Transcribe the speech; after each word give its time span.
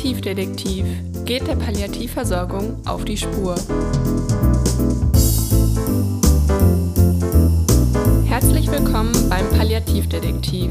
Palliativdetektiv 0.00 0.86
geht 1.26 1.46
der 1.46 1.56
Palliativversorgung 1.56 2.78
auf 2.86 3.04
die 3.04 3.18
Spur. 3.18 3.54
Herzlich 8.24 8.70
willkommen 8.70 9.12
beim 9.28 9.46
Palliativdetektiv, 9.50 10.70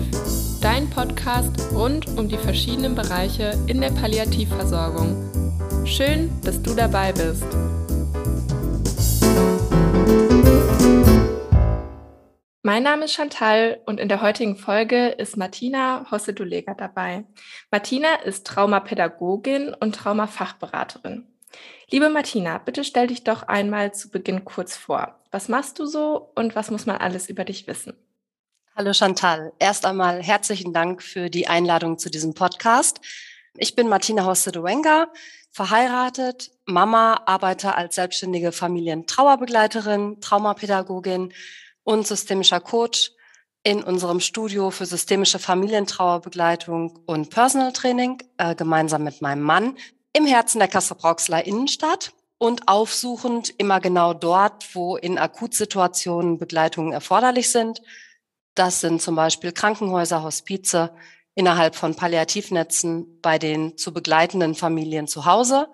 dein 0.62 0.90
Podcast 0.90 1.52
rund 1.76 2.08
um 2.18 2.28
die 2.28 2.38
verschiedenen 2.38 2.96
Bereiche 2.96 3.54
in 3.68 3.82
der 3.82 3.92
Palliativversorgung. 3.92 5.16
Schön, 5.86 6.32
dass 6.44 6.60
du 6.64 6.74
dabei 6.74 7.12
bist. 7.12 7.46
Mein 12.70 12.84
Name 12.84 13.06
ist 13.06 13.14
Chantal 13.14 13.82
und 13.88 14.00
in 14.00 14.10
der 14.10 14.22
heutigen 14.22 14.56
Folge 14.56 15.08
ist 15.08 15.38
Martina 15.38 16.06
Hossedulega 16.12 16.76
dabei. 16.76 17.24
Martina 17.72 18.14
ist 18.18 18.46
Traumapädagogin 18.46 19.74
und 19.74 19.96
Traumafachberaterin. 19.96 21.26
Liebe 21.90 22.10
Martina, 22.10 22.60
bitte 22.60 22.84
stell 22.84 23.08
dich 23.08 23.24
doch 23.24 23.42
einmal 23.42 23.96
zu 23.96 24.12
Beginn 24.12 24.46
kurz 24.46 24.78
vor. 24.78 25.20
Was 25.32 25.50
machst 25.50 25.80
du 25.80 25.88
so 25.88 26.32
und 26.36 26.56
was 26.56 26.70
muss 26.70 26.86
man 26.86 26.98
alles 26.98 27.28
über 27.28 27.44
dich 27.44 27.66
wissen? 27.66 27.94
Hallo 28.76 28.94
Chantal. 28.94 29.52
Erst 29.58 29.88
einmal 29.88 30.22
herzlichen 30.22 30.72
Dank 30.72 31.02
für 31.02 31.32
die 31.32 31.48
Einladung 31.48 31.98
zu 31.98 32.12
diesem 32.12 32.36
Podcast. 32.36 33.02
Ich 33.58 33.76
bin 33.76 33.90
Martina 33.90 34.28
Hosseduenga, 34.28 35.08
verheiratet, 35.50 36.52
Mama, 36.66 37.24
arbeite 37.26 37.74
als 37.74 37.96
selbstständige 37.96 38.52
Familientrauerbegleiterin, 38.52 40.22
Traumapädagogin 40.22 41.34
und 41.90 42.06
systemischer 42.06 42.60
Coach 42.60 43.14
in 43.64 43.82
unserem 43.82 44.20
Studio 44.20 44.70
für 44.70 44.86
systemische 44.86 45.40
Familientrauerbegleitung 45.40 47.00
und 47.08 47.32
Personal 47.32 47.74
Training, 47.74 48.22
äh, 48.38 48.54
gemeinsam 48.54 49.04
mit 49.04 49.24
meinem 49.24 49.42
Mann, 49.42 49.76
im 50.14 50.28
Herzen 50.28 50.60
der 50.60 50.68
Kassel-Brauxler 50.68 51.48
Innenstadt 51.48 52.14
und 52.38 52.68
aufsuchend 52.68 53.50
immer 53.58 53.80
genau 53.80 54.14
dort, 54.14 54.76
wo 54.76 54.98
in 54.98 55.18
Akutsituationen 55.18 56.38
Begleitungen 56.38 56.94
erforderlich 56.94 57.50
sind. 57.50 57.82
Das 58.54 58.82
sind 58.82 59.02
zum 59.02 59.16
Beispiel 59.16 59.52
Krankenhäuser, 59.52 60.22
Hospize, 60.22 60.94
innerhalb 61.34 61.76
von 61.76 61.96
Palliativnetzen 61.96 63.20
bei 63.20 63.40
den 63.40 63.80
zu 63.80 63.92
begleitenden 63.94 64.54
Familien 64.54 65.08
zu 65.08 65.26
Hause, 65.26 65.68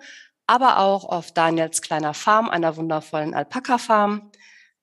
aber 0.48 0.80
auch 0.80 1.04
auf 1.04 1.34
Daniels 1.34 1.82
kleiner 1.82 2.14
Farm, 2.14 2.50
einer 2.50 2.78
wundervollen 2.78 3.34
Alpaka-Farm. 3.34 4.32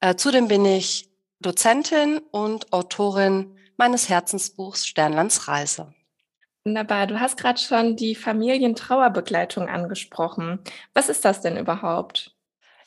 Äh, 0.01 0.17
zudem 0.17 0.49
bin 0.49 0.67
ich 0.67 1.12
Dozentin 1.43 2.19
und 2.31 2.73
Autorin 2.73 3.57
meines 3.77 4.09
Herzensbuchs 4.09 4.87
Sternlands 4.87 5.49
Reise. 5.49 5.93
Wunderbar. 6.65 7.09
Du 7.09 7.19
hast 7.19 7.37
gerade 7.37 7.61
schon 7.61 7.97
die 7.97 8.15
Familientrauerbegleitung 8.15 9.69
angesprochen. 9.69 10.61
Was 10.95 11.09
ist 11.09 11.25
das 11.25 11.41
denn 11.41 11.57
überhaupt? 11.57 12.37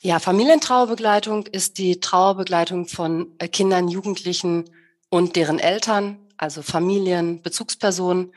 Ja, 0.00 0.18
Familientrauerbegleitung 0.18 1.46
ist 1.46 1.78
die 1.78 2.00
Trauerbegleitung 2.00 2.86
von 2.86 3.34
äh, 3.38 3.48
Kindern, 3.48 3.88
Jugendlichen 3.88 4.64
und 5.10 5.36
deren 5.36 5.58
Eltern, 5.58 6.18
also 6.36 6.62
Familien, 6.62 7.42
Bezugspersonen, 7.42 8.32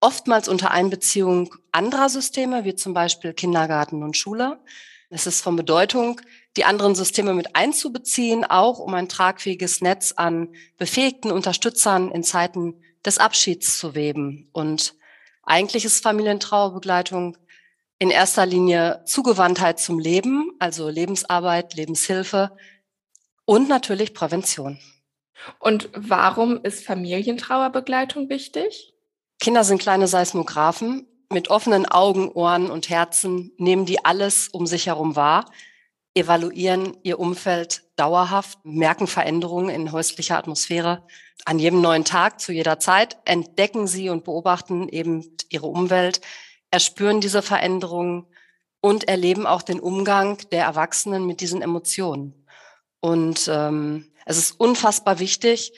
oftmals 0.00 0.48
unter 0.48 0.70
Einbeziehung 0.70 1.54
anderer 1.70 2.08
Systeme, 2.08 2.64
wie 2.64 2.74
zum 2.74 2.92
Beispiel 2.94 3.32
Kindergarten 3.32 4.02
und 4.02 4.16
Schule. 4.16 4.58
Es 5.14 5.26
ist 5.26 5.42
von 5.42 5.56
Bedeutung, 5.56 6.22
die 6.56 6.64
anderen 6.64 6.94
Systeme 6.94 7.34
mit 7.34 7.54
einzubeziehen, 7.54 8.46
auch 8.46 8.78
um 8.78 8.94
ein 8.94 9.10
tragfähiges 9.10 9.82
Netz 9.82 10.12
an 10.16 10.48
befähigten 10.78 11.30
Unterstützern 11.30 12.10
in 12.10 12.24
Zeiten 12.24 12.82
des 13.04 13.18
Abschieds 13.18 13.78
zu 13.78 13.94
weben. 13.94 14.48
Und 14.52 14.94
eigentlich 15.42 15.84
ist 15.84 16.02
Familientrauerbegleitung 16.02 17.36
in 17.98 18.08
erster 18.08 18.46
Linie 18.46 19.02
Zugewandtheit 19.04 19.78
zum 19.78 19.98
Leben, 19.98 20.52
also 20.58 20.88
Lebensarbeit, 20.88 21.74
Lebenshilfe 21.74 22.56
und 23.44 23.68
natürlich 23.68 24.14
Prävention. 24.14 24.78
Und 25.58 25.90
warum 25.94 26.64
ist 26.64 26.86
Familientrauerbegleitung 26.86 28.30
wichtig? 28.30 28.94
Kinder 29.38 29.64
sind 29.64 29.82
kleine 29.82 30.08
Seismographen. 30.08 31.06
Mit 31.32 31.48
offenen 31.48 31.86
Augen, 31.86 32.30
Ohren 32.30 32.70
und 32.70 32.88
Herzen 32.88 33.52
nehmen 33.56 33.86
die 33.86 34.04
alles 34.04 34.48
um 34.48 34.66
sich 34.66 34.86
herum 34.86 35.16
wahr 35.16 35.46
evaluieren 36.14 36.96
ihr 37.02 37.18
Umfeld 37.18 37.84
dauerhaft, 37.96 38.58
merken 38.64 39.06
Veränderungen 39.06 39.70
in 39.70 39.92
häuslicher 39.92 40.38
Atmosphäre. 40.38 41.06
An 41.44 41.58
jedem 41.58 41.80
neuen 41.80 42.04
Tag, 42.04 42.40
zu 42.40 42.52
jeder 42.52 42.78
Zeit 42.78 43.16
entdecken 43.24 43.86
sie 43.86 44.10
und 44.10 44.24
beobachten 44.24 44.88
eben 44.88 45.36
ihre 45.48 45.66
Umwelt, 45.66 46.20
erspüren 46.70 47.20
diese 47.20 47.42
Veränderungen 47.42 48.26
und 48.80 49.08
erleben 49.08 49.46
auch 49.46 49.62
den 49.62 49.80
Umgang 49.80 50.38
der 50.50 50.64
Erwachsenen 50.64 51.26
mit 51.26 51.40
diesen 51.40 51.62
Emotionen. 51.62 52.46
Und 53.00 53.48
ähm, 53.52 54.12
es 54.26 54.38
ist 54.38 54.52
unfassbar 54.52 55.18
wichtig, 55.18 55.72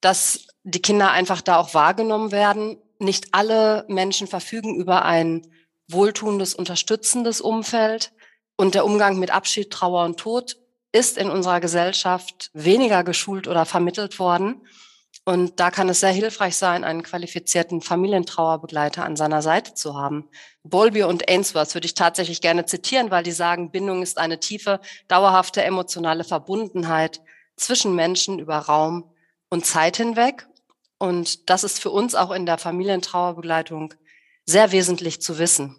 dass 0.00 0.46
die 0.64 0.82
Kinder 0.82 1.10
einfach 1.10 1.40
da 1.40 1.56
auch 1.56 1.74
wahrgenommen 1.74 2.30
werden. 2.30 2.76
Nicht 3.02 3.34
alle 3.34 3.84
Menschen 3.88 4.28
verfügen 4.28 4.76
über 4.76 5.04
ein 5.04 5.42
wohltuendes, 5.88 6.54
unterstützendes 6.54 7.40
Umfeld. 7.40 8.12
Und 8.56 8.74
der 8.76 8.84
Umgang 8.84 9.18
mit 9.18 9.32
Abschied, 9.32 9.70
Trauer 9.70 10.04
und 10.04 10.18
Tod 10.18 10.56
ist 10.92 11.18
in 11.18 11.28
unserer 11.28 11.60
Gesellschaft 11.60 12.50
weniger 12.52 13.02
geschult 13.02 13.48
oder 13.48 13.64
vermittelt 13.64 14.20
worden. 14.20 14.62
Und 15.24 15.58
da 15.58 15.70
kann 15.70 15.88
es 15.88 15.98
sehr 16.00 16.10
hilfreich 16.10 16.56
sein, 16.56 16.84
einen 16.84 17.02
qualifizierten 17.02 17.80
Familientrauerbegleiter 17.80 19.04
an 19.04 19.16
seiner 19.16 19.42
Seite 19.42 19.74
zu 19.74 19.96
haben. 19.96 20.28
Bowlby 20.62 21.02
und 21.02 21.28
Ainsworth 21.28 21.74
würde 21.74 21.86
ich 21.86 21.94
tatsächlich 21.94 22.40
gerne 22.40 22.66
zitieren, 22.66 23.10
weil 23.10 23.24
die 23.24 23.32
sagen, 23.32 23.72
Bindung 23.72 24.02
ist 24.02 24.18
eine 24.18 24.38
tiefe, 24.38 24.80
dauerhafte 25.08 25.64
emotionale 25.64 26.22
Verbundenheit 26.22 27.20
zwischen 27.56 27.96
Menschen 27.96 28.38
über 28.38 28.58
Raum 28.58 29.12
und 29.48 29.66
Zeit 29.66 29.96
hinweg. 29.96 30.46
Und 31.02 31.50
das 31.50 31.64
ist 31.64 31.80
für 31.80 31.90
uns 31.90 32.14
auch 32.14 32.30
in 32.30 32.46
der 32.46 32.58
Familientrauerbegleitung 32.58 33.92
sehr 34.46 34.70
wesentlich 34.70 35.20
zu 35.20 35.36
wissen. 35.36 35.74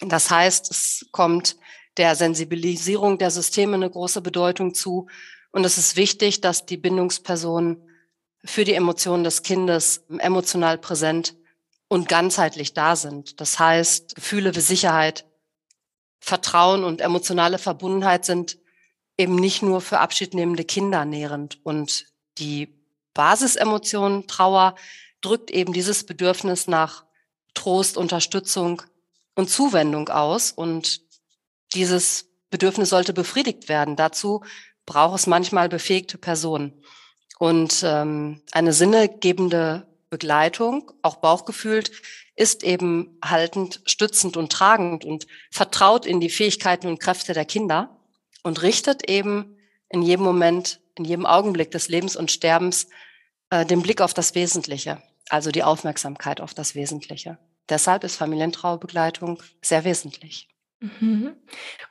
Das 0.00 0.28
heißt, 0.28 0.72
es 0.72 1.06
kommt 1.12 1.54
der 1.98 2.16
Sensibilisierung 2.16 3.16
der 3.16 3.30
Systeme 3.30 3.74
eine 3.74 3.88
große 3.88 4.20
Bedeutung 4.22 4.74
zu. 4.74 5.06
Und 5.52 5.64
es 5.64 5.78
ist 5.78 5.94
wichtig, 5.94 6.40
dass 6.40 6.66
die 6.66 6.78
Bindungspersonen 6.78 7.80
für 8.44 8.64
die 8.64 8.74
Emotionen 8.74 9.22
des 9.22 9.44
Kindes 9.44 10.02
emotional 10.18 10.78
präsent 10.78 11.36
und 11.86 12.08
ganzheitlich 12.08 12.74
da 12.74 12.96
sind. 12.96 13.40
Das 13.40 13.60
heißt, 13.60 14.16
Gefühle 14.16 14.56
wie 14.56 14.60
Sicherheit, 14.62 15.26
Vertrauen 16.18 16.82
und 16.82 17.02
emotionale 17.02 17.58
Verbundenheit 17.58 18.24
sind 18.24 18.58
eben 19.16 19.36
nicht 19.36 19.62
nur 19.62 19.80
für 19.80 20.00
abschiednehmende 20.00 20.64
Kinder 20.64 21.04
nährend. 21.04 21.60
Und 21.62 22.06
die 22.38 22.79
Basisemotion 23.14 24.26
Trauer 24.26 24.76
drückt 25.20 25.50
eben 25.50 25.72
dieses 25.72 26.04
Bedürfnis 26.04 26.66
nach 26.66 27.04
Trost, 27.54 27.96
Unterstützung 27.96 28.82
und 29.34 29.50
Zuwendung 29.50 30.08
aus. 30.08 30.52
Und 30.52 31.02
dieses 31.74 32.26
Bedürfnis 32.50 32.90
sollte 32.90 33.12
befriedigt 33.12 33.68
werden. 33.68 33.96
Dazu 33.96 34.42
braucht 34.86 35.20
es 35.20 35.26
manchmal 35.26 35.68
befähigte 35.68 36.18
Personen. 36.18 36.82
Und 37.38 37.82
ähm, 37.84 38.42
eine 38.52 38.72
sinnegebende 38.72 39.86
Begleitung, 40.10 40.90
auch 41.02 41.16
bauchgefühlt, 41.16 41.92
ist 42.36 42.64
eben 42.64 43.18
haltend, 43.24 43.80
stützend 43.86 44.36
und 44.36 44.50
tragend 44.50 45.04
und 45.04 45.26
vertraut 45.50 46.06
in 46.06 46.20
die 46.20 46.30
Fähigkeiten 46.30 46.88
und 46.88 46.98
Kräfte 46.98 47.32
der 47.32 47.44
Kinder 47.44 47.96
und 48.42 48.62
richtet 48.62 49.08
eben 49.08 49.56
in 49.88 50.02
jedem 50.02 50.24
Moment, 50.24 50.80
in 50.96 51.04
jedem 51.04 51.26
Augenblick 51.26 51.70
des 51.70 51.88
Lebens 51.88 52.16
und 52.16 52.30
Sterbens 52.30 52.88
äh, 53.50 53.66
den 53.66 53.82
Blick 53.82 54.00
auf 54.00 54.14
das 54.14 54.34
Wesentliche, 54.34 55.02
also 55.28 55.50
die 55.50 55.62
Aufmerksamkeit 55.62 56.40
auf 56.40 56.54
das 56.54 56.74
Wesentliche. 56.74 57.38
Deshalb 57.68 58.04
ist 58.04 58.16
Familientrauerbegleitung 58.16 59.42
sehr 59.62 59.84
wesentlich. 59.84 60.48
Mhm. 60.80 61.36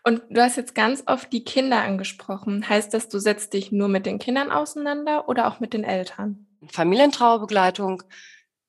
Und 0.03 0.23
du 0.29 0.41
hast 0.41 0.57
jetzt 0.57 0.73
ganz 0.73 1.03
oft 1.05 1.31
die 1.31 1.43
Kinder 1.43 1.81
angesprochen. 1.81 2.67
Heißt 2.67 2.93
das, 2.93 3.07
du 3.07 3.19
setzt 3.19 3.53
dich 3.53 3.71
nur 3.71 3.87
mit 3.87 4.05
den 4.05 4.19
Kindern 4.19 4.51
auseinander 4.51 5.29
oder 5.29 5.47
auch 5.47 5.59
mit 5.59 5.73
den 5.73 5.83
Eltern? 5.83 6.47
Familientrauerbegleitung, 6.67 8.03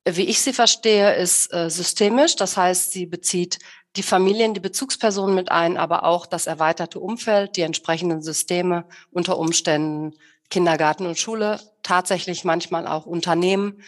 wie 0.06 0.24
ich 0.24 0.40
sie 0.40 0.52
verstehe, 0.52 1.14
ist 1.14 1.52
äh, 1.52 1.70
systemisch. 1.70 2.36
Das 2.36 2.56
heißt, 2.56 2.92
sie 2.92 3.06
bezieht 3.06 3.58
die 3.96 4.02
Familien, 4.02 4.54
die 4.54 4.60
Bezugspersonen 4.60 5.34
mit 5.34 5.50
ein, 5.50 5.76
aber 5.76 6.04
auch 6.04 6.26
das 6.26 6.46
erweiterte 6.46 7.00
Umfeld, 7.00 7.56
die 7.56 7.62
entsprechenden 7.62 8.22
Systeme, 8.22 8.84
unter 9.10 9.38
Umständen 9.38 10.14
Kindergarten 10.50 11.06
und 11.06 11.18
Schule, 11.18 11.60
tatsächlich 11.82 12.44
manchmal 12.44 12.86
auch 12.86 13.06
Unternehmen, 13.06 13.82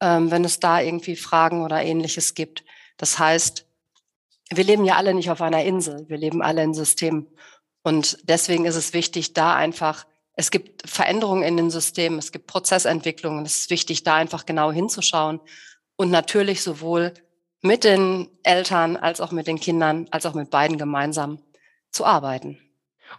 ähm, 0.00 0.30
wenn 0.30 0.44
es 0.44 0.60
da 0.60 0.80
irgendwie 0.80 1.16
Fragen 1.16 1.62
oder 1.62 1.82
ähnliches 1.82 2.34
gibt. 2.34 2.64
Das 2.96 3.18
heißt, 3.18 3.66
wir 4.50 4.64
leben 4.64 4.84
ja 4.84 4.96
alle 4.96 5.14
nicht 5.14 5.30
auf 5.30 5.40
einer 5.42 5.64
Insel, 5.64 6.08
wir 6.08 6.16
leben 6.16 6.42
alle 6.42 6.62
in 6.62 6.74
Systemen. 6.74 7.26
Und 7.82 8.18
deswegen 8.24 8.64
ist 8.64 8.76
es 8.76 8.92
wichtig, 8.92 9.32
da 9.32 9.54
einfach, 9.54 10.06
es 10.34 10.50
gibt 10.50 10.88
Veränderungen 10.88 11.42
in 11.42 11.56
den 11.56 11.70
Systemen, 11.70 12.18
es 12.18 12.32
gibt 12.32 12.46
Prozessentwicklungen, 12.46 13.44
es 13.44 13.58
ist 13.58 13.70
wichtig, 13.70 14.02
da 14.02 14.16
einfach 14.16 14.46
genau 14.46 14.72
hinzuschauen 14.72 15.40
und 15.96 16.10
natürlich 16.10 16.62
sowohl 16.62 17.14
mit 17.62 17.84
den 17.84 18.28
Eltern 18.42 18.96
als 18.96 19.20
auch 19.20 19.32
mit 19.32 19.46
den 19.46 19.58
Kindern, 19.58 20.06
als 20.10 20.26
auch 20.26 20.34
mit 20.34 20.50
beiden 20.50 20.78
gemeinsam 20.78 21.42
zu 21.90 22.04
arbeiten. 22.04 22.58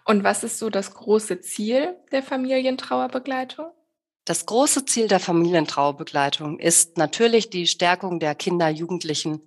Und 0.06 0.24
was 0.24 0.44
ist 0.44 0.60
so 0.60 0.70
das 0.70 0.94
große 0.94 1.42
Ziel 1.42 1.96
der 2.12 2.24
Familientrauerbegleitung? 2.24 3.68
Das 4.26 4.46
große 4.46 4.86
Ziel 4.86 5.08
der 5.08 5.20
Familientrauerbegleitung 5.22 6.60
ist 6.60 6.98
natürlich 6.98 7.50
die 7.50 7.66
Stärkung 7.66 8.20
der 8.20 8.36
Kinder, 8.36 8.68
Jugendlichen 8.68 9.42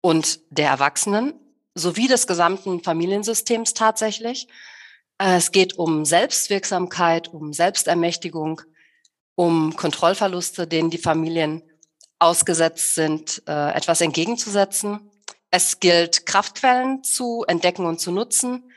und 0.00 0.40
der 0.50 0.68
Erwachsenen 0.68 1.34
sowie 1.74 2.06
des 2.06 2.26
gesamten 2.26 2.82
Familiensystems 2.82 3.74
tatsächlich. 3.74 4.48
Äh, 5.18 5.36
es 5.36 5.52
geht 5.52 5.78
um 5.78 6.04
Selbstwirksamkeit, 6.04 7.28
um 7.28 7.52
Selbstermächtigung, 7.52 8.62
um 9.34 9.76
Kontrollverluste, 9.76 10.66
denen 10.66 10.90
die 10.90 10.98
Familien 10.98 11.62
ausgesetzt 12.18 12.94
sind, 12.94 13.42
äh, 13.46 13.74
etwas 13.74 14.00
entgegenzusetzen. 14.00 15.10
Es 15.50 15.80
gilt, 15.80 16.26
Kraftquellen 16.26 17.04
zu 17.04 17.44
entdecken 17.46 17.86
und 17.86 18.00
zu 18.00 18.10
nutzen, 18.10 18.70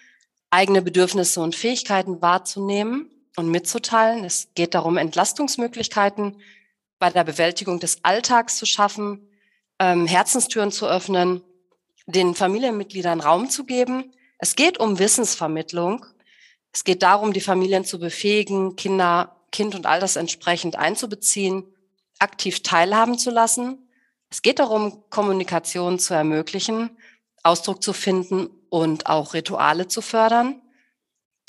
eigene 0.49 0.81
Bedürfnisse 0.81 1.41
und 1.41 1.55
Fähigkeiten 1.55 2.21
wahrzunehmen 2.21 3.11
und 3.35 3.49
mitzuteilen. 3.49 4.23
Es 4.23 4.49
geht 4.55 4.73
darum, 4.73 4.97
Entlastungsmöglichkeiten 4.97 6.41
bei 6.99 7.09
der 7.09 7.23
Bewältigung 7.23 7.79
des 7.79 8.03
Alltags 8.03 8.57
zu 8.57 8.65
schaffen, 8.65 9.29
ähm, 9.79 10.07
Herzenstüren 10.07 10.71
zu 10.71 10.87
öffnen, 10.87 11.41
den 12.07 12.33
Familienmitgliedern 12.33 13.19
Raum 13.19 13.49
zu 13.49 13.65
geben. 13.65 14.13
Es 14.39 14.55
geht 14.55 14.79
um 14.79 14.99
Wissensvermittlung. 14.99 16.05
Es 16.71 16.83
geht 16.83 17.03
darum, 17.03 17.33
die 17.33 17.41
Familien 17.41 17.85
zu 17.85 17.99
befähigen, 17.99 18.75
Kinder, 18.75 19.35
Kind 19.51 19.75
und 19.75 19.85
Alters 19.85 20.15
entsprechend 20.15 20.75
einzubeziehen, 20.75 21.63
aktiv 22.19 22.63
teilhaben 22.63 23.17
zu 23.17 23.29
lassen. 23.29 23.89
Es 24.29 24.41
geht 24.41 24.59
darum, 24.59 25.03
Kommunikation 25.09 25.99
zu 25.99 26.13
ermöglichen, 26.13 26.97
Ausdruck 27.43 27.83
zu 27.83 27.93
finden 27.93 28.49
und 28.69 29.07
auch 29.07 29.33
Rituale 29.33 29.87
zu 29.87 30.01
fördern. 30.01 30.61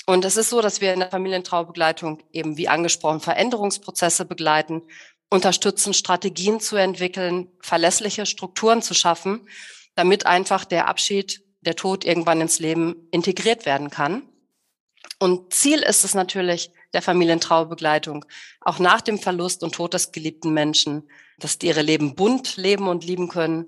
Und 0.05 0.25
es 0.25 0.37
ist 0.37 0.49
so, 0.49 0.61
dass 0.61 0.81
wir 0.81 0.93
in 0.93 1.01
der 1.01 1.11
Familientraubegleitung 1.11 2.23
eben 2.31 2.57
wie 2.57 2.67
angesprochen 2.67 3.19
Veränderungsprozesse 3.19 4.25
begleiten, 4.25 4.81
unterstützen, 5.29 5.93
Strategien 5.93 6.59
zu 6.59 6.75
entwickeln, 6.75 7.51
verlässliche 7.61 8.25
Strukturen 8.25 8.81
zu 8.81 8.93
schaffen, 8.93 9.47
damit 9.95 10.25
einfach 10.25 10.65
der 10.65 10.87
Abschied, 10.87 11.43
der 11.61 11.75
Tod 11.75 12.05
irgendwann 12.05 12.41
ins 12.41 12.59
Leben 12.59 13.07
integriert 13.11 13.65
werden 13.65 13.89
kann. 13.89 14.23
Und 15.19 15.53
Ziel 15.53 15.79
ist 15.79 16.05
es 16.05 16.15
natürlich 16.15 16.71
der 16.93 17.01
Familientrauerbegleitung, 17.01 18.25
auch 18.61 18.79
nach 18.79 19.01
dem 19.01 19.19
Verlust 19.19 19.63
und 19.63 19.75
Tod 19.75 19.93
des 19.93 20.11
geliebten 20.11 20.53
Menschen, 20.53 21.09
dass 21.37 21.59
die 21.59 21.67
ihre 21.67 21.81
Leben 21.81 22.15
bunt 22.15 22.57
leben 22.57 22.87
und 22.87 23.05
lieben 23.05 23.27
können, 23.27 23.67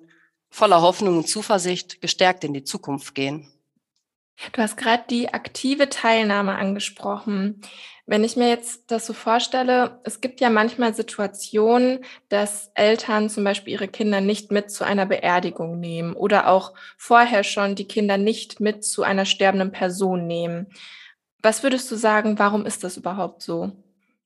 voller 0.51 0.81
Hoffnung 0.81 1.17
und 1.17 1.27
Zuversicht 1.27 2.01
gestärkt 2.01 2.43
in 2.43 2.53
die 2.53 2.63
Zukunft 2.63 3.15
gehen. 3.15 3.47
Du 4.53 4.61
hast 4.61 4.75
gerade 4.75 5.03
die 5.09 5.33
aktive 5.33 5.89
Teilnahme 5.89 6.55
angesprochen. 6.55 7.61
Wenn 8.07 8.23
ich 8.23 8.35
mir 8.35 8.49
jetzt 8.49 8.91
das 8.91 9.05
so 9.05 9.13
vorstelle, 9.13 10.01
es 10.03 10.19
gibt 10.19 10.41
ja 10.41 10.49
manchmal 10.49 10.93
Situationen, 10.93 12.03
dass 12.29 12.71
Eltern 12.73 13.29
zum 13.29 13.43
Beispiel 13.43 13.73
ihre 13.73 13.87
Kinder 13.87 14.19
nicht 14.19 14.51
mit 14.51 14.71
zu 14.71 14.83
einer 14.83 15.05
Beerdigung 15.05 15.79
nehmen 15.79 16.13
oder 16.13 16.47
auch 16.47 16.73
vorher 16.97 17.43
schon 17.43 17.75
die 17.75 17.87
Kinder 17.87 18.17
nicht 18.17 18.59
mit 18.59 18.83
zu 18.83 19.03
einer 19.03 19.25
sterbenden 19.25 19.71
Person 19.71 20.27
nehmen. 20.27 20.67
Was 21.41 21.63
würdest 21.63 21.89
du 21.91 21.95
sagen, 21.95 22.37
warum 22.39 22.65
ist 22.65 22.83
das 22.83 22.97
überhaupt 22.97 23.43
so? 23.43 23.71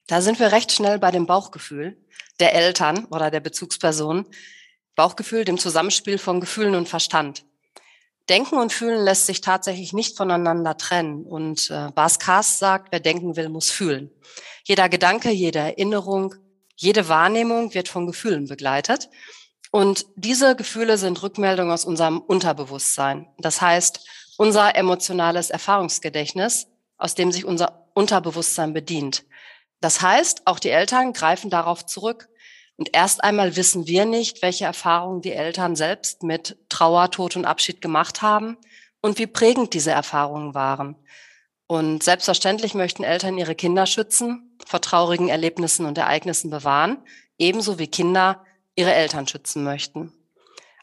Da 0.08 0.22
sind 0.22 0.40
wir 0.40 0.52
recht 0.52 0.72
schnell 0.72 0.98
bei 0.98 1.12
dem 1.12 1.26
Bauchgefühl 1.26 1.98
der 2.40 2.56
Eltern 2.56 3.06
oder 3.06 3.32
der 3.32 3.40
Bezugsperson. 3.40 4.26
Bauchgefühl, 4.96 5.46
dem 5.46 5.58
Zusammenspiel 5.58 6.18
von 6.18 6.40
Gefühlen 6.40 6.76
und 6.76 6.90
Verstand. 6.90 7.46
Denken 8.30 8.58
und 8.58 8.74
Fühlen 8.74 9.04
lässt 9.04 9.28
sich 9.28 9.42
tatsächlich 9.42 9.94
nicht 9.94 10.18
voneinander 10.18 10.78
trennen. 10.78 11.26
Und 11.26 11.70
äh, 11.70 11.92
Bas 11.94 12.18
Kaas 12.18 12.58
sagt, 12.58 12.92
wer 12.92 13.00
denken 13.00 13.36
will, 13.36 13.50
muss 13.50 13.70
fühlen. 13.70 14.10
Jeder 14.64 14.90
Gedanke, 14.90 15.30
jede 15.30 15.60
Erinnerung, 15.60 16.34
jede 16.76 17.08
Wahrnehmung 17.08 17.74
wird 17.74 17.88
von 17.88 18.08
Gefühlen 18.08 18.48
begleitet. 18.48 19.10
Und 19.72 20.06
diese 20.16 20.56
Gefühle 20.56 20.98
sind 20.98 21.22
Rückmeldungen 21.22 21.72
aus 21.72 21.86
unserem 21.86 22.20
Unterbewusstsein. 22.20 23.28
Das 23.38 23.62
heißt, 23.62 24.00
unser 24.38 24.76
emotionales 24.76 25.50
Erfahrungsgedächtnis, 25.50 26.68
aus 26.98 27.14
dem 27.14 27.32
sich 27.32 27.46
unser 27.46 27.90
Unterbewusstsein 27.94 28.74
bedient. 28.74 29.24
Das 29.82 30.02
heißt, 30.02 30.44
auch 30.46 30.60
die 30.60 30.70
Eltern 30.70 31.14
greifen 31.14 31.50
darauf 31.50 31.86
zurück, 31.86 32.28
und 32.78 32.90
erst 32.94 33.24
einmal 33.24 33.56
wissen 33.56 33.88
wir 33.88 34.06
nicht, 34.06 34.42
welche 34.42 34.66
Erfahrungen 34.66 35.22
die 35.22 35.32
Eltern 35.32 35.76
selbst 35.76 36.24
mit 36.24 36.58
Trauer, 36.70 37.10
Tod 37.10 37.36
und 37.36 37.46
Abschied 37.46 37.82
gemacht 37.82 38.22
haben 38.22 38.58
und 39.02 39.18
wie 39.18 39.28
prägend 39.28 39.74
diese 39.74 39.92
Erfahrungen 39.92 40.54
waren. 40.54 40.96
Und 41.68 42.04
selbstverständlich 42.04 42.74
möchten 42.74 43.04
Eltern 43.04 43.38
ihre 43.38 43.56
Kinder 43.56 43.86
schützen, 43.86 44.58
vor 44.66 44.82
traurigen 44.82 45.30
Erlebnissen 45.30 45.86
und 45.86 45.98
Ereignissen 45.98 46.50
bewahren, 46.50 46.98
ebenso 47.38 47.80
wie 47.80 47.88
Kinder 47.88 48.44
ihre 48.76 48.94
Eltern 48.94 49.28
schützen 49.28 49.64
möchten. 49.64 50.12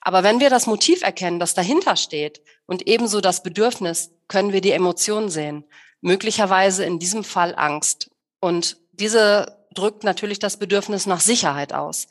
Aber 0.01 0.25
wenn 0.25 0.41
wir 0.41 0.51
das 0.51 0.67
Motiv 0.67 1.03
erkennen, 1.03 1.39
das 1.39 1.55
dahinter 1.55 1.97
steht 1.97 2.43
und 2.67 2.89
ebenso 2.89 3.21
das 3.21 3.43
Bedürfnis, 3.43 4.11
können 4.27 4.53
wir 4.53 4.61
die 4.61 4.73
Emotionen 4.73 5.29
sehen. 5.29 5.65
Möglicherweise 6.01 6.85
in 6.85 6.99
diesem 6.99 7.23
Fall 7.23 7.55
Angst. 7.55 8.11
Und 8.41 8.79
diese 8.93 9.62
drückt 9.73 10.05
natürlich 10.05 10.39
das 10.39 10.59
Bedürfnis 10.59 11.07
nach 11.07 11.21
Sicherheit 11.21 11.73
aus. 11.73 12.07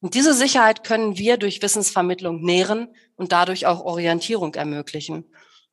Und 0.00 0.14
diese 0.14 0.34
Sicherheit 0.34 0.84
können 0.84 1.18
wir 1.18 1.36
durch 1.36 1.60
Wissensvermittlung 1.60 2.40
nähren 2.40 2.88
und 3.16 3.32
dadurch 3.32 3.66
auch 3.66 3.80
Orientierung 3.80 4.54
ermöglichen, 4.54 5.24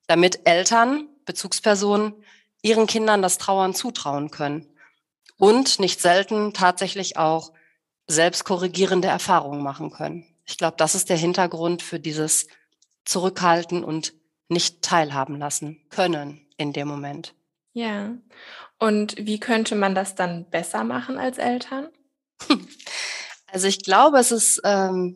damit 0.07 0.47
Eltern, 0.47 1.07
Bezugspersonen 1.25 2.13
ihren 2.61 2.87
Kindern 2.87 3.21
das 3.21 3.37
Trauern 3.37 3.75
zutrauen 3.75 4.31
können 4.31 4.67
und 5.37 5.79
nicht 5.79 6.01
selten 6.01 6.53
tatsächlich 6.53 7.17
auch 7.17 7.51
selbstkorrigierende 8.07 9.07
Erfahrungen 9.07 9.61
machen 9.61 9.91
können. 9.91 10.25
Ich 10.45 10.57
glaube, 10.57 10.77
das 10.77 10.95
ist 10.95 11.09
der 11.09 11.17
Hintergrund 11.17 11.81
für 11.81 11.99
dieses 11.99 12.47
Zurückhalten 13.03 13.83
und 13.83 14.13
nicht 14.47 14.81
teilhaben 14.81 15.37
lassen 15.37 15.85
können 15.89 16.47
in 16.57 16.73
dem 16.73 16.87
Moment. 16.87 17.35
Ja. 17.73 18.13
Und 18.79 19.15
wie 19.17 19.39
könnte 19.39 19.75
man 19.75 19.95
das 19.95 20.15
dann 20.15 20.49
besser 20.49 20.83
machen 20.83 21.17
als 21.17 21.37
Eltern? 21.37 21.89
Also 23.47 23.67
ich 23.67 23.83
glaube, 23.83 24.17
es 24.17 24.33
ist, 24.33 24.59
ähm, 24.65 25.15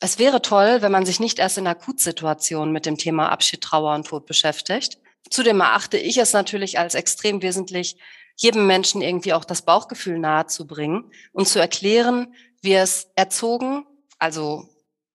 es 0.00 0.18
wäre 0.18 0.42
toll, 0.42 0.82
wenn 0.82 0.90
man 0.90 1.06
sich 1.06 1.20
nicht 1.20 1.38
erst 1.38 1.58
in 1.58 1.68
Akutsituationen 1.68 2.72
mit 2.72 2.86
dem 2.86 2.98
Thema 2.98 3.28
Abschied, 3.28 3.60
Trauer 3.60 3.94
und 3.94 4.08
Tod 4.08 4.26
beschäftigt. 4.26 4.98
Zudem 5.30 5.60
erachte 5.60 5.96
ich 5.96 6.16
es 6.16 6.32
natürlich 6.32 6.80
als 6.80 6.96
extrem 6.96 7.42
wesentlich, 7.42 7.98
jedem 8.34 8.66
Menschen 8.66 9.00
irgendwie 9.00 9.32
auch 9.32 9.44
das 9.44 9.62
Bauchgefühl 9.62 10.18
nahezubringen 10.18 11.10
und 11.32 11.46
zu 11.46 11.60
erklären, 11.60 12.34
wie 12.62 12.74
es 12.74 13.08
erzogen, 13.14 13.86
also 14.18 14.68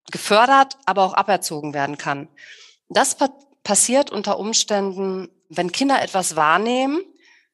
gefördert, 0.10 0.78
aber 0.86 1.04
auch 1.04 1.14
aberzogen 1.14 1.74
werden 1.74 1.98
kann. 1.98 2.30
Das 2.90 3.16
pa 3.16 3.30
passiert 3.64 4.10
unter 4.10 4.40
Umständen, 4.40 5.30
wenn 5.50 5.72
Kinder 5.72 6.02
etwas 6.02 6.36
wahrnehmen, 6.36 7.02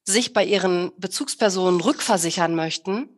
sich 0.08 0.32
bei 0.32 0.46
ihren 0.46 0.94
Bezugspersonen 0.98 1.82
rückversichern 1.82 2.56
möchten 2.56 3.10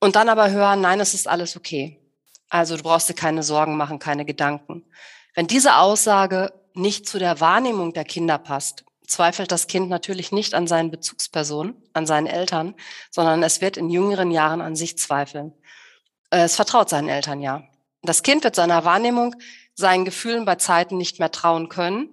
und 0.00 0.16
dann 0.16 0.30
aber 0.30 0.50
hören, 0.50 0.80
nein, 0.80 0.98
es 0.98 1.12
ist 1.12 1.28
alles 1.28 1.56
okay. 1.56 2.00
Also 2.48 2.76
du 2.76 2.82
brauchst 2.82 3.08
dir 3.08 3.14
keine 3.14 3.42
Sorgen 3.42 3.76
machen, 3.76 3.98
keine 3.98 4.24
Gedanken. 4.24 4.84
Wenn 5.34 5.46
diese 5.46 5.76
Aussage 5.76 6.52
nicht 6.74 7.06
zu 7.06 7.18
der 7.18 7.40
Wahrnehmung 7.40 7.92
der 7.92 8.04
Kinder 8.04 8.38
passt, 8.38 8.84
zweifelt 9.06 9.52
das 9.52 9.66
Kind 9.66 9.90
natürlich 9.90 10.32
nicht 10.32 10.54
an 10.54 10.66
seinen 10.66 10.90
Bezugspersonen, 10.90 11.76
an 11.92 12.06
seinen 12.06 12.26
Eltern, 12.26 12.74
sondern 13.10 13.42
es 13.42 13.60
wird 13.60 13.76
in 13.76 13.90
jüngeren 13.90 14.30
Jahren 14.30 14.62
an 14.62 14.74
sich 14.74 14.96
zweifeln. 14.96 15.52
Es 16.30 16.56
vertraut 16.56 16.88
seinen 16.88 17.10
Eltern 17.10 17.42
ja. 17.42 17.62
Das 18.00 18.22
Kind 18.22 18.42
wird 18.42 18.56
seiner 18.56 18.86
Wahrnehmung, 18.86 19.36
seinen 19.74 20.06
Gefühlen 20.06 20.46
bei 20.46 20.54
Zeiten 20.54 20.96
nicht 20.96 21.18
mehr 21.18 21.30
trauen 21.30 21.68
können 21.68 22.08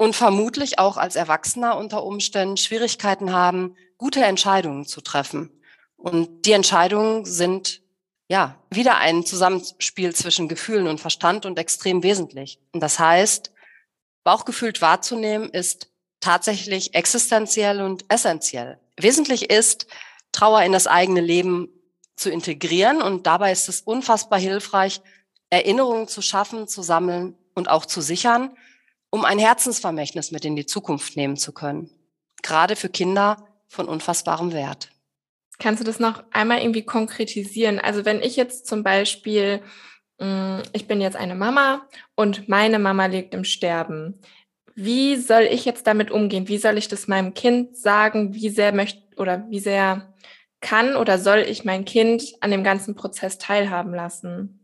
und 0.00 0.16
vermutlich 0.16 0.78
auch 0.78 0.96
als 0.96 1.14
Erwachsener 1.14 1.76
unter 1.76 2.04
Umständen 2.04 2.56
Schwierigkeiten 2.56 3.34
haben, 3.34 3.76
gute 3.98 4.24
Entscheidungen 4.24 4.86
zu 4.86 5.02
treffen. 5.02 5.50
Und 5.98 6.46
die 6.46 6.52
Entscheidungen 6.52 7.26
sind 7.26 7.82
ja 8.26 8.56
wieder 8.70 8.96
ein 8.96 9.26
Zusammenspiel 9.26 10.14
zwischen 10.14 10.48
Gefühlen 10.48 10.88
und 10.88 11.00
Verstand 11.00 11.44
und 11.44 11.58
extrem 11.58 12.02
wesentlich. 12.02 12.58
Und 12.72 12.80
das 12.80 12.98
heißt, 12.98 13.52
Bauchgefühlt 14.24 14.80
wahrzunehmen 14.80 15.50
ist 15.50 15.90
tatsächlich 16.20 16.94
existenziell 16.94 17.82
und 17.82 18.06
essentiell. 18.08 18.80
Wesentlich 18.96 19.50
ist, 19.50 19.86
Trauer 20.32 20.62
in 20.62 20.72
das 20.72 20.86
eigene 20.86 21.20
Leben 21.20 21.68
zu 22.16 22.30
integrieren 22.30 23.02
und 23.02 23.26
dabei 23.26 23.52
ist 23.52 23.68
es 23.68 23.82
unfassbar 23.82 24.38
hilfreich, 24.38 25.02
Erinnerungen 25.50 26.08
zu 26.08 26.22
schaffen, 26.22 26.68
zu 26.68 26.80
sammeln 26.80 27.36
und 27.52 27.68
auch 27.68 27.84
zu 27.84 28.00
sichern 28.00 28.56
um 29.10 29.24
ein 29.24 29.38
Herzensvermächtnis 29.38 30.30
mit 30.30 30.44
in 30.44 30.56
die 30.56 30.66
Zukunft 30.66 31.16
nehmen 31.16 31.36
zu 31.36 31.52
können. 31.52 31.90
Gerade 32.42 32.76
für 32.76 32.88
Kinder 32.88 33.36
von 33.68 33.86
unfassbarem 33.86 34.52
Wert. 34.52 34.90
Kannst 35.58 35.80
du 35.80 35.84
das 35.84 36.00
noch 36.00 36.24
einmal 36.32 36.60
irgendwie 36.60 36.84
konkretisieren? 36.84 37.78
Also 37.78 38.04
wenn 38.04 38.22
ich 38.22 38.36
jetzt 38.36 38.66
zum 38.66 38.82
Beispiel 38.82 39.60
mm, 40.18 40.60
ich 40.72 40.88
bin 40.88 41.00
jetzt 41.00 41.16
eine 41.16 41.34
Mama 41.34 41.86
und 42.14 42.48
meine 42.48 42.78
Mama 42.78 43.06
liegt 43.06 43.34
im 43.34 43.44
Sterben. 43.44 44.20
Wie 44.74 45.16
soll 45.16 45.42
ich 45.42 45.64
jetzt 45.64 45.86
damit 45.86 46.10
umgehen? 46.10 46.48
Wie 46.48 46.58
soll 46.58 46.78
ich 46.78 46.88
das 46.88 47.08
meinem 47.08 47.34
Kind 47.34 47.76
sagen? 47.76 48.34
Wie 48.34 48.48
sehr 48.48 48.72
möchte 48.72 49.02
oder 49.16 49.44
wie 49.50 49.60
sehr 49.60 50.14
kann 50.60 50.96
oder 50.96 51.18
soll 51.18 51.40
ich 51.40 51.64
mein 51.64 51.84
Kind 51.84 52.34
an 52.40 52.50
dem 52.50 52.64
ganzen 52.64 52.94
Prozess 52.94 53.38
teilhaben 53.38 53.94
lassen? 53.94 54.59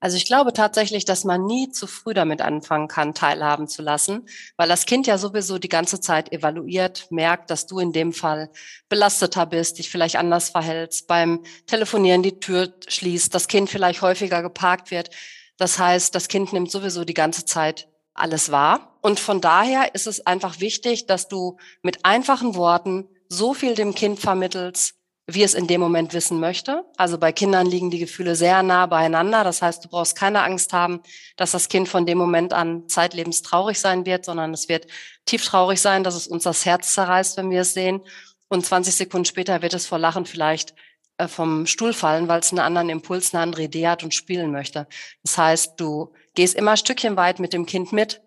Also 0.00 0.16
ich 0.16 0.24
glaube 0.24 0.54
tatsächlich, 0.54 1.04
dass 1.04 1.24
man 1.24 1.44
nie 1.44 1.70
zu 1.70 1.86
früh 1.86 2.14
damit 2.14 2.40
anfangen 2.40 2.88
kann, 2.88 3.14
teilhaben 3.14 3.68
zu 3.68 3.82
lassen, 3.82 4.26
weil 4.56 4.68
das 4.68 4.86
Kind 4.86 5.06
ja 5.06 5.18
sowieso 5.18 5.58
die 5.58 5.68
ganze 5.68 6.00
Zeit 6.00 6.32
evaluiert, 6.32 7.06
merkt, 7.10 7.50
dass 7.50 7.66
du 7.66 7.78
in 7.78 7.92
dem 7.92 8.14
Fall 8.14 8.50
belasteter 8.88 9.44
bist, 9.44 9.78
dich 9.78 9.90
vielleicht 9.90 10.16
anders 10.16 10.48
verhältst, 10.48 11.06
beim 11.06 11.44
Telefonieren 11.66 12.22
die 12.22 12.40
Tür 12.40 12.72
schließt, 12.88 13.34
das 13.34 13.46
Kind 13.46 13.68
vielleicht 13.68 14.00
häufiger 14.00 14.40
geparkt 14.40 14.90
wird. 14.90 15.10
Das 15.58 15.78
heißt, 15.78 16.14
das 16.14 16.28
Kind 16.28 16.54
nimmt 16.54 16.70
sowieso 16.70 17.04
die 17.04 17.14
ganze 17.14 17.44
Zeit 17.44 17.88
alles 18.14 18.50
wahr. 18.50 18.98
Und 19.02 19.20
von 19.20 19.42
daher 19.42 19.94
ist 19.94 20.06
es 20.06 20.26
einfach 20.26 20.60
wichtig, 20.60 21.06
dass 21.06 21.28
du 21.28 21.58
mit 21.82 22.06
einfachen 22.06 22.54
Worten 22.54 23.08
so 23.28 23.52
viel 23.52 23.74
dem 23.74 23.94
Kind 23.94 24.18
vermittelst, 24.18 24.94
wie 25.34 25.42
es 25.42 25.54
in 25.54 25.66
dem 25.66 25.80
Moment 25.80 26.12
wissen 26.12 26.40
möchte. 26.40 26.84
Also 26.96 27.18
bei 27.18 27.32
Kindern 27.32 27.66
liegen 27.66 27.90
die 27.90 27.98
Gefühle 27.98 28.36
sehr 28.36 28.62
nah 28.62 28.86
beieinander. 28.86 29.44
Das 29.44 29.62
heißt, 29.62 29.84
du 29.84 29.88
brauchst 29.88 30.16
keine 30.16 30.42
Angst 30.42 30.72
haben, 30.72 31.00
dass 31.36 31.52
das 31.52 31.68
Kind 31.68 31.88
von 31.88 32.06
dem 32.06 32.18
Moment 32.18 32.52
an 32.52 32.88
zeitlebens 32.88 33.42
traurig 33.42 33.78
sein 33.78 34.06
wird, 34.06 34.24
sondern 34.24 34.52
es 34.52 34.68
wird 34.68 34.86
tief 35.26 35.44
traurig 35.44 35.80
sein, 35.80 36.04
dass 36.04 36.14
es 36.14 36.26
uns 36.26 36.44
das 36.44 36.64
Herz 36.66 36.94
zerreißt, 36.94 37.36
wenn 37.36 37.50
wir 37.50 37.62
es 37.62 37.74
sehen. 37.74 38.00
Und 38.48 38.64
20 38.64 38.94
Sekunden 38.94 39.24
später 39.24 39.62
wird 39.62 39.74
es 39.74 39.86
vor 39.86 39.98
Lachen 39.98 40.26
vielleicht 40.26 40.74
äh, 41.18 41.28
vom 41.28 41.66
Stuhl 41.66 41.92
fallen, 41.92 42.28
weil 42.28 42.40
es 42.40 42.50
einen 42.50 42.60
anderen 42.60 42.88
Impuls, 42.88 43.34
eine 43.34 43.42
andere 43.42 43.62
Idee 43.62 43.88
hat 43.88 44.02
und 44.02 44.14
spielen 44.14 44.50
möchte. 44.50 44.86
Das 45.22 45.38
heißt, 45.38 45.74
du 45.78 46.12
gehst 46.34 46.54
immer 46.54 46.76
Stückchen 46.76 47.16
weit 47.16 47.38
mit 47.38 47.52
dem 47.52 47.66
Kind 47.66 47.92
mit 47.92 48.22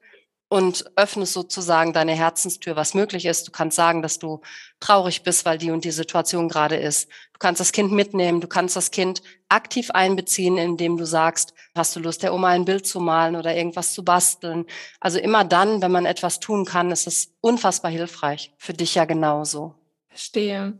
und 0.53 0.86
öffnest 0.95 1.33
sozusagen 1.33 1.93
deine 1.93 2.12
Herzenstür, 2.12 2.75
was 2.75 2.93
möglich 2.93 3.25
ist. 3.25 3.48
Du 3.48 3.51
kannst 3.51 3.75
sagen, 3.75 4.03
dass 4.03 4.19
du 4.19 4.39
traurig 4.79 5.24
bist, 5.24 5.45
weil 5.45 5.57
die 5.57 5.72
und 5.72 5.83
die 5.83 5.89
Situation 5.89 6.48
gerade 6.48 6.75
ist. 6.75 7.10
Du 7.10 7.39
kannst 7.39 7.60
das 7.60 7.72
Kind 7.72 7.91
mitnehmen, 7.91 8.39
du 8.39 8.48
kannst 8.48 8.75
das 8.75 8.91
Kind 8.91 9.24
aktiv 9.50 9.89
einbeziehen, 9.89 10.60
indem 10.60 10.98
du 10.98 11.05
sagst, 11.07 11.55
hast 11.74 11.95
du 11.95 12.00
Lust, 12.00 12.22
der 12.22 12.36
Oma 12.36 12.50
ein 12.50 12.65
Bild 12.65 12.86
zu 12.86 13.00
malen 13.00 13.36
oder 13.36 13.55
irgendwas 13.55 13.95
zu 13.95 14.05
basteln. 14.05 14.67
Also 15.00 15.17
immer 15.17 15.43
dann, 15.43 15.81
wenn 15.81 15.91
man 15.91 16.05
etwas 16.05 16.39
tun 16.39 16.65
kann, 16.65 16.91
ist 16.91 17.07
es 17.07 17.33
unfassbar 17.41 17.89
hilfreich. 17.89 18.53
Für 18.60 18.74
dich 18.74 18.93
ja 18.93 19.05
genauso. 19.05 19.74
Verstehe. 20.10 20.77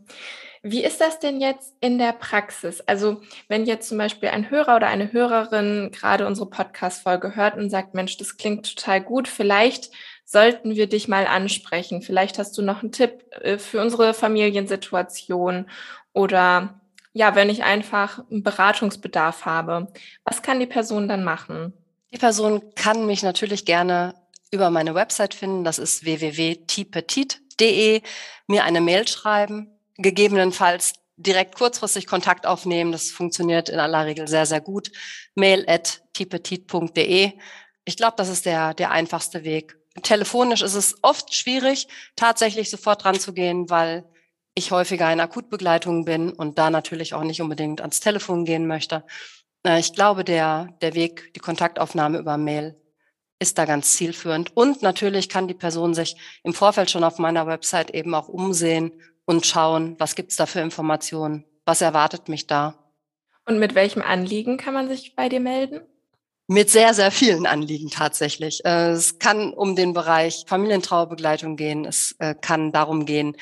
Wie 0.66 0.82
ist 0.82 0.98
das 1.02 1.18
denn 1.18 1.42
jetzt 1.42 1.74
in 1.82 1.98
der 1.98 2.12
Praxis? 2.12 2.80
Also, 2.80 3.20
wenn 3.48 3.66
jetzt 3.66 3.86
zum 3.86 3.98
Beispiel 3.98 4.30
ein 4.30 4.48
Hörer 4.48 4.76
oder 4.76 4.86
eine 4.86 5.12
Hörerin 5.12 5.90
gerade 5.92 6.26
unsere 6.26 6.48
Podcast-Folge 6.48 7.36
hört 7.36 7.58
und 7.58 7.68
sagt, 7.68 7.92
Mensch, 7.92 8.16
das 8.16 8.38
klingt 8.38 8.74
total 8.74 9.02
gut, 9.02 9.28
vielleicht 9.28 9.90
sollten 10.24 10.74
wir 10.74 10.88
dich 10.88 11.06
mal 11.06 11.26
ansprechen. 11.26 12.00
Vielleicht 12.00 12.38
hast 12.38 12.56
du 12.56 12.62
noch 12.62 12.80
einen 12.80 12.92
Tipp 12.92 13.26
äh, 13.42 13.58
für 13.58 13.82
unsere 13.82 14.14
Familiensituation 14.14 15.68
oder 16.14 16.80
ja, 17.12 17.34
wenn 17.34 17.50
ich 17.50 17.62
einfach 17.62 18.24
einen 18.30 18.42
Beratungsbedarf 18.42 19.44
habe. 19.44 19.92
Was 20.24 20.40
kann 20.40 20.60
die 20.60 20.66
Person 20.66 21.08
dann 21.08 21.24
machen? 21.24 21.74
Die 22.10 22.18
Person 22.18 22.62
kann 22.74 23.04
mich 23.04 23.22
natürlich 23.22 23.66
gerne 23.66 24.14
über 24.50 24.70
meine 24.70 24.94
Website 24.94 25.34
finden. 25.34 25.62
Das 25.62 25.78
ist 25.78 26.06
www.tipetit.de. 26.06 28.00
Mir 28.46 28.64
eine 28.64 28.80
Mail 28.80 29.06
schreiben 29.06 29.73
gegebenenfalls 29.96 30.94
direkt 31.16 31.54
kurzfristig 31.54 32.06
Kontakt 32.06 32.46
aufnehmen. 32.46 32.92
Das 32.92 33.10
funktioniert 33.10 33.68
in 33.68 33.78
aller 33.78 34.06
Regel 34.06 34.28
sehr, 34.28 34.46
sehr 34.46 34.60
gut. 34.60 34.90
Mail 35.34 35.64
at 35.68 36.02
tipetit.de. 36.12 37.32
Ich 37.84 37.96
glaube, 37.96 38.14
das 38.16 38.28
ist 38.28 38.46
der, 38.46 38.74
der 38.74 38.90
einfachste 38.90 39.44
Weg. 39.44 39.76
Telefonisch 40.02 40.62
ist 40.62 40.74
es 40.74 40.96
oft 41.02 41.34
schwierig, 41.34 41.86
tatsächlich 42.16 42.70
sofort 42.70 43.04
dran 43.04 43.20
zu 43.20 43.32
gehen, 43.32 43.70
weil 43.70 44.04
ich 44.56 44.70
häufiger 44.70 45.12
in 45.12 45.20
Akutbegleitung 45.20 46.04
bin 46.04 46.32
und 46.32 46.58
da 46.58 46.70
natürlich 46.70 47.14
auch 47.14 47.22
nicht 47.22 47.40
unbedingt 47.40 47.80
ans 47.80 48.00
Telefon 48.00 48.44
gehen 48.44 48.66
möchte. 48.66 49.04
Äh, 49.64 49.80
ich 49.80 49.92
glaube, 49.92 50.24
der, 50.24 50.68
der 50.80 50.94
Weg, 50.94 51.32
die 51.34 51.40
Kontaktaufnahme 51.40 52.18
über 52.18 52.36
Mail 52.36 52.76
ist 53.38 53.58
da 53.58 53.64
ganz 53.66 53.96
zielführend. 53.96 54.56
Und 54.56 54.82
natürlich 54.82 55.28
kann 55.28 55.48
die 55.48 55.54
Person 55.54 55.94
sich 55.94 56.16
im 56.42 56.54
Vorfeld 56.54 56.90
schon 56.90 57.04
auf 57.04 57.18
meiner 57.18 57.46
Website 57.46 57.90
eben 57.90 58.14
auch 58.14 58.28
umsehen 58.28 58.92
und 59.24 59.46
schauen, 59.46 59.96
was 59.98 60.14
gibt's 60.14 60.36
da 60.36 60.46
für 60.46 60.60
Informationen, 60.60 61.44
was 61.64 61.80
erwartet 61.80 62.28
mich 62.28 62.46
da. 62.46 62.74
Und 63.46 63.58
mit 63.58 63.74
welchem 63.74 64.02
Anliegen 64.02 64.56
kann 64.56 64.74
man 64.74 64.88
sich 64.88 65.14
bei 65.14 65.28
dir 65.28 65.40
melden? 65.40 65.80
Mit 66.46 66.70
sehr, 66.70 66.92
sehr 66.92 67.10
vielen 67.10 67.46
Anliegen 67.46 67.90
tatsächlich. 67.90 68.64
Äh, 68.64 68.90
es 68.90 69.18
kann 69.18 69.52
um 69.52 69.76
den 69.76 69.94
Bereich 69.94 70.44
Familientrauerbegleitung 70.46 71.56
gehen. 71.56 71.86
Es 71.86 72.14
äh, 72.18 72.34
kann 72.34 72.70
darum 72.70 73.06
gehen, 73.06 73.36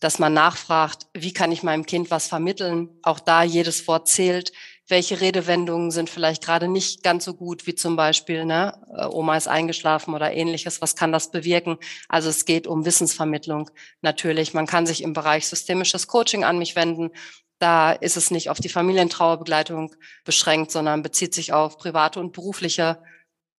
dass 0.00 0.18
man 0.18 0.32
nachfragt, 0.32 1.06
wie 1.14 1.32
kann 1.32 1.52
ich 1.52 1.62
meinem 1.62 1.84
Kind 1.84 2.10
was 2.10 2.28
vermitteln? 2.28 2.88
Auch 3.02 3.20
da 3.20 3.42
jedes 3.42 3.86
Wort 3.88 4.08
zählt 4.08 4.52
welche 4.88 5.20
Redewendungen 5.20 5.90
sind 5.90 6.08
vielleicht 6.08 6.44
gerade 6.44 6.68
nicht 6.68 7.02
ganz 7.02 7.24
so 7.24 7.34
gut, 7.34 7.66
wie 7.66 7.74
zum 7.74 7.96
Beispiel, 7.96 8.44
ne, 8.44 8.80
äh, 8.96 9.06
Oma 9.06 9.36
ist 9.36 9.48
eingeschlafen 9.48 10.14
oder 10.14 10.32
ähnliches, 10.32 10.80
was 10.80 10.94
kann 10.94 11.12
das 11.12 11.30
bewirken? 11.30 11.78
Also 12.08 12.28
es 12.28 12.44
geht 12.44 12.66
um 12.66 12.84
Wissensvermittlung 12.84 13.70
natürlich. 14.00 14.54
Man 14.54 14.66
kann 14.66 14.86
sich 14.86 15.02
im 15.02 15.12
Bereich 15.12 15.48
systemisches 15.48 16.06
Coaching 16.06 16.44
an 16.44 16.58
mich 16.58 16.76
wenden. 16.76 17.10
Da 17.58 17.92
ist 17.92 18.16
es 18.16 18.30
nicht 18.30 18.50
auf 18.50 18.60
die 18.60 18.68
Familientrauerbegleitung 18.68 19.94
beschränkt, 20.24 20.70
sondern 20.70 21.02
bezieht 21.02 21.34
sich 21.34 21.52
auf 21.52 21.78
private 21.78 22.20
und 22.20 22.32
berufliche 22.32 23.02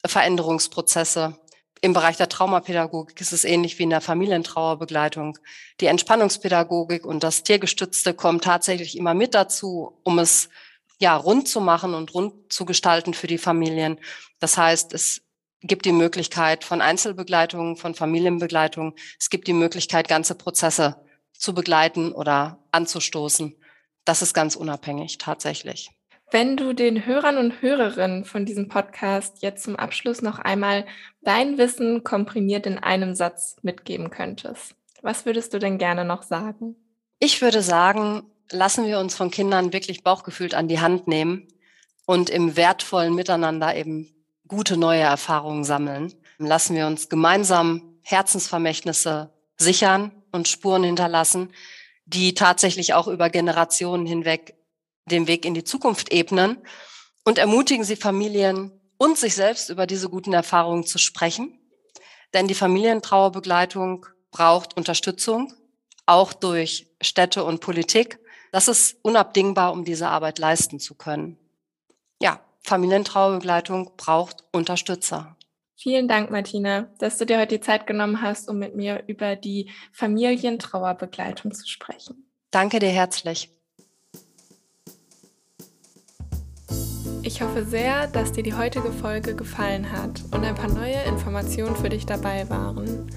Veränderungsprozesse. 0.05 1.37
Im 1.81 1.93
Bereich 1.93 2.17
der 2.17 2.29
Traumapädagogik 2.29 3.19
ist 3.21 3.33
es 3.33 3.43
ähnlich 3.43 3.77
wie 3.77 3.83
in 3.83 3.89
der 3.89 4.01
Familientrauerbegleitung. 4.01 5.37
Die 5.81 5.87
Entspannungspädagogik 5.87 7.05
und 7.05 7.23
das 7.23 7.43
Tiergestützte 7.43 8.13
kommen 8.13 8.41
tatsächlich 8.41 8.97
immer 8.97 9.13
mit 9.13 9.35
dazu, 9.35 9.99
um 10.03 10.19
es 10.19 10.49
ja, 10.99 11.15
rund 11.15 11.47
zu 11.47 11.61
machen 11.61 11.93
und 11.93 12.13
rund 12.13 12.51
zu 12.51 12.65
gestalten 12.65 13.13
für 13.13 13.27
die 13.27 13.37
Familien. 13.37 13.99
Das 14.39 14.57
heißt, 14.57 14.93
es 14.93 15.21
gibt 15.61 15.85
die 15.85 15.91
Möglichkeit 15.91 16.63
von 16.63 16.81
Einzelbegleitung, 16.81 17.77
von 17.77 17.95
Familienbegleitung. 17.95 18.95
Es 19.19 19.29
gibt 19.29 19.47
die 19.47 19.53
Möglichkeit, 19.53 20.07
ganze 20.07 20.35
Prozesse 20.35 20.95
zu 21.33 21.53
begleiten 21.53 22.11
oder 22.11 22.59
anzustoßen. 22.71 23.55
Das 24.05 24.21
ist 24.21 24.33
ganz 24.33 24.55
unabhängig 24.55 25.17
tatsächlich. 25.17 25.91
Wenn 26.29 26.57
du 26.57 26.73
den 26.73 27.05
Hörern 27.05 27.37
und 27.37 27.61
Hörerinnen 27.61 28.25
von 28.25 28.45
diesem 28.45 28.67
Podcast 28.67 29.41
jetzt 29.41 29.63
zum 29.63 29.77
Abschluss 29.77 30.21
noch 30.21 30.39
einmal 30.39 30.85
dein 31.21 31.57
Wissen 31.57 32.03
komprimiert 32.03 32.65
in 32.65 32.77
einem 32.77 33.15
Satz 33.15 33.55
mitgeben 33.61 34.09
könntest, 34.09 34.75
was 35.01 35.25
würdest 35.25 35.53
du 35.53 35.59
denn 35.59 35.77
gerne 35.77 36.03
noch 36.03 36.23
sagen? 36.23 36.75
Ich 37.19 37.41
würde 37.41 37.61
sagen, 37.61 38.23
lassen 38.51 38.85
wir 38.85 38.99
uns 38.99 39.15
von 39.15 39.31
Kindern 39.31 39.73
wirklich 39.73 40.03
bauchgefühlt 40.03 40.53
an 40.53 40.67
die 40.67 40.79
Hand 40.79 41.07
nehmen 41.07 41.47
und 42.05 42.29
im 42.29 42.55
wertvollen 42.55 43.13
Miteinander 43.13 43.75
eben 43.75 44.13
gute 44.47 44.77
neue 44.77 45.01
Erfahrungen 45.01 45.63
sammeln. 45.63 46.13
Lassen 46.37 46.75
wir 46.75 46.87
uns 46.87 47.09
gemeinsam 47.09 47.99
Herzensvermächtnisse 48.01 49.33
sichern 49.57 50.11
und 50.31 50.47
Spuren 50.47 50.83
hinterlassen, 50.83 51.51
die 52.05 52.33
tatsächlich 52.33 52.93
auch 52.93 53.07
über 53.07 53.29
Generationen 53.29 54.05
hinweg 54.05 54.55
den 55.05 55.27
Weg 55.27 55.45
in 55.45 55.53
die 55.53 55.63
Zukunft 55.63 56.11
ebnen 56.11 56.57
und 57.25 57.37
ermutigen 57.37 57.83
Sie 57.83 57.95
Familien 57.95 58.71
und 58.97 59.17
sich 59.17 59.35
selbst 59.35 59.69
über 59.69 59.85
diese 59.85 60.09
guten 60.09 60.33
Erfahrungen 60.33 60.85
zu 60.85 60.97
sprechen. 60.97 61.59
Denn 62.33 62.47
die 62.47 62.55
Familientrauerbegleitung 62.55 64.05
braucht 64.31 64.75
Unterstützung, 64.75 65.53
auch 66.05 66.33
durch 66.33 66.87
Städte 67.01 67.43
und 67.43 67.59
Politik. 67.59 68.19
Das 68.51 68.67
ist 68.67 68.97
unabdingbar, 69.01 69.71
um 69.71 69.83
diese 69.83 70.07
Arbeit 70.07 70.39
leisten 70.39 70.79
zu 70.79 70.95
können. 70.95 71.37
Ja, 72.21 72.39
Familientrauerbegleitung 72.63 73.91
braucht 73.97 74.43
Unterstützer. 74.51 75.35
Vielen 75.75 76.07
Dank, 76.07 76.31
Martina, 76.31 76.89
dass 76.97 77.17
du 77.17 77.25
dir 77.25 77.37
heute 77.37 77.59
die 77.59 77.61
Zeit 77.61 77.85
genommen 77.85 78.21
hast, 78.21 78.49
um 78.49 78.57
mit 78.57 78.75
mir 78.75 79.03
über 79.07 79.35
die 79.35 79.69
Familientrauerbegleitung 79.93 81.53
zu 81.53 81.67
sprechen. 81.67 82.31
Danke 82.49 82.79
dir 82.79 82.89
herzlich. 82.89 83.51
Ich 87.21 87.41
hoffe 87.41 87.65
sehr, 87.65 88.07
dass 88.07 88.31
dir 88.31 88.41
die 88.41 88.53
heutige 88.53 88.91
Folge 88.91 89.35
gefallen 89.35 89.91
hat 89.91 90.23
und 90.31 90.45
ein 90.45 90.55
paar 90.55 90.69
neue 90.69 91.03
Informationen 91.03 91.75
für 91.75 91.89
dich 91.89 92.05
dabei 92.05 92.49
waren. 92.49 93.11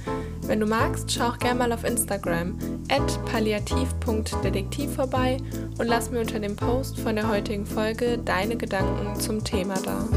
Wenn 0.51 0.59
du 0.59 0.67
magst, 0.67 1.13
schau 1.13 1.29
auch 1.29 1.39
gerne 1.39 1.61
mal 1.61 1.73
auf 1.73 1.85
Instagram 1.85 2.59
at 2.89 3.25
palliativ.detektiv 3.27 4.93
vorbei 4.93 5.37
und 5.79 5.87
lass 5.87 6.11
mir 6.11 6.19
unter 6.19 6.41
dem 6.41 6.57
Post 6.57 6.99
von 6.99 7.15
der 7.15 7.29
heutigen 7.29 7.65
Folge 7.65 8.19
deine 8.19 8.57
Gedanken 8.57 9.15
zum 9.21 9.45
Thema 9.45 9.75
da. 9.85 10.09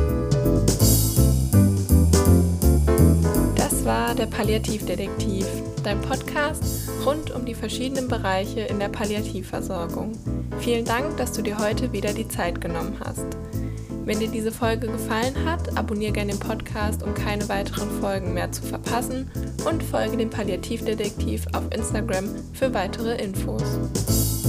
Das 3.55 3.85
war 3.85 4.15
der 4.15 4.25
Palliativdetektiv, 4.25 5.45
dein 5.83 6.01
Podcast 6.01 6.89
rund 7.05 7.29
um 7.29 7.45
die 7.45 7.53
verschiedenen 7.53 8.07
Bereiche 8.07 8.61
in 8.61 8.79
der 8.79 8.89
Palliativversorgung. 8.89 10.13
Vielen 10.61 10.85
Dank, 10.85 11.15
dass 11.17 11.33
du 11.33 11.43
dir 11.43 11.59
heute 11.59 11.91
wieder 11.93 12.11
die 12.11 12.27
Zeit 12.27 12.59
genommen 12.59 12.95
hast. 13.05 13.27
Wenn 14.05 14.19
dir 14.19 14.27
diese 14.27 14.51
Folge 14.51 14.87
gefallen 14.87 15.33
hat, 15.45 15.77
abonniere 15.77 16.11
gerne 16.11 16.33
den 16.33 16.39
Podcast, 16.39 17.03
um 17.03 17.13
keine 17.13 17.47
weiteren 17.47 17.89
Folgen 18.01 18.33
mehr 18.33 18.51
zu 18.51 18.61
verpassen 18.61 19.31
und 19.65 19.81
folge 19.81 20.17
dem 20.17 20.29
Palliativdetektiv 20.29 21.45
auf 21.53 21.63
Instagram 21.73 22.25
für 22.53 22.73
weitere 22.73 23.15
Infos. 23.15 24.42